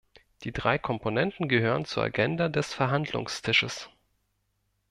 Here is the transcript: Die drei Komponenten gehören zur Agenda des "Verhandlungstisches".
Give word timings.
Die 0.45 0.51
drei 0.51 0.79
Komponenten 0.79 1.47
gehören 1.47 1.85
zur 1.85 2.01
Agenda 2.03 2.49
des 2.49 2.73
"Verhandlungstisches". 2.73 3.87